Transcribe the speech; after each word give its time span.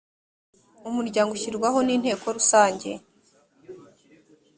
umuryango 0.89 1.31
ushyirwaho 1.33 1.79
n 1.83 1.89
‘inteko 1.95 2.25
rusange. 2.35 2.91